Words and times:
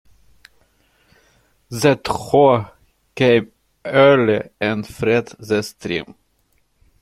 The 1.69 1.93
thaw 1.95 2.71
came 3.13 3.51
early 3.85 4.49
and 4.59 4.87
freed 4.87 5.27
the 5.37 5.61
stream. 5.61 6.15